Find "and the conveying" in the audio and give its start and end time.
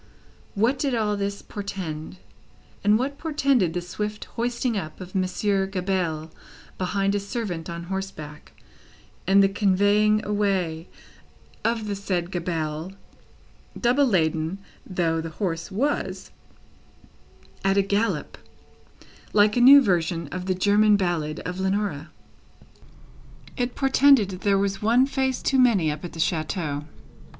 9.27-10.25